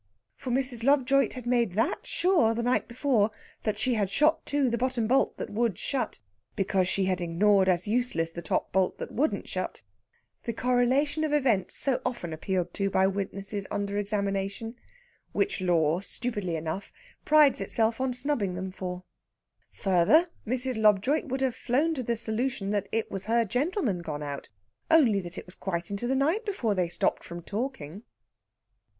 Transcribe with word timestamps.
For 0.35 0.49
Mrs. 0.49 0.83
Lobjoit 0.83 1.33
had 1.35 1.45
made 1.45 1.73
that 1.73 2.07
sure, 2.07 2.55
the 2.55 2.63
night 2.63 2.87
before, 2.87 3.29
that 3.61 3.77
she 3.77 3.93
had 3.93 4.09
"shot 4.09 4.43
to" 4.47 4.67
the 4.67 4.77
bottom 4.79 5.05
bolt 5.05 5.37
that 5.37 5.51
would 5.51 5.77
shet, 5.77 6.19
because 6.55 6.87
she 6.87 7.05
had 7.05 7.21
ignored 7.21 7.69
as 7.69 7.87
useless 7.87 8.31
the 8.31 8.41
top 8.41 8.71
bolt 8.71 8.97
that 8.97 9.11
wouldn't 9.11 9.47
shet 9.47 9.83
the 10.45 10.53
correlation 10.53 11.23
of 11.23 11.31
events 11.33 11.75
so 11.75 12.01
often 12.03 12.33
appealed 12.33 12.73
to 12.73 12.89
by 12.89 13.05
witnesses 13.05 13.67
under 13.69 13.99
examination; 13.99 14.75
which 15.33 15.61
Law, 15.61 15.99
stupidly 15.99 16.55
enough, 16.55 16.91
prides 17.23 17.61
itself 17.61 18.01
on 18.01 18.11
snubbing 18.11 18.55
them 18.55 18.71
for. 18.71 19.03
Further, 19.73 20.29
Mrs. 20.47 20.81
Lobjoit 20.81 21.25
would 21.25 21.41
have 21.41 21.53
flown 21.53 21.93
to 21.93 22.01
the 22.01 22.17
solution 22.17 22.71
that 22.71 22.89
it 22.91 23.11
was 23.11 23.25
her 23.25 23.45
gentleman 23.45 23.99
gone 23.99 24.23
out, 24.23 24.49
only 24.89 25.21
that 25.21 25.37
it 25.37 25.45
was 25.45 25.53
quite 25.53 25.91
into 25.91 26.07
the 26.07 26.15
night 26.15 26.43
before 26.43 26.73
they 26.73 26.89
stopped 26.89 27.23
from 27.23 27.43
talking. 27.43 28.01